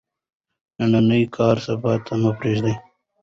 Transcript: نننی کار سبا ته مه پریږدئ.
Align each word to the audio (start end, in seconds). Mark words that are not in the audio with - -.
نننی 0.89 1.21
کار 1.35 1.55
سبا 1.65 1.93
ته 2.05 2.13
مه 2.21 2.31
پریږدئ. 2.39 2.75